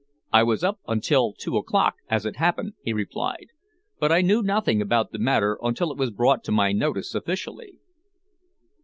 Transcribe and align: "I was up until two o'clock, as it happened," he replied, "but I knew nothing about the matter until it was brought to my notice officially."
"I 0.33 0.41
was 0.41 0.63
up 0.63 0.79
until 0.87 1.31
two 1.31 1.57
o'clock, 1.57 1.97
as 2.09 2.25
it 2.25 2.37
happened," 2.37 2.73
he 2.81 2.91
replied, 2.91 3.49
"but 3.99 4.11
I 4.11 4.21
knew 4.23 4.41
nothing 4.41 4.81
about 4.81 5.11
the 5.11 5.19
matter 5.19 5.59
until 5.61 5.91
it 5.91 5.97
was 5.99 6.09
brought 6.09 6.43
to 6.45 6.51
my 6.51 6.71
notice 6.71 7.13
officially." 7.13 7.77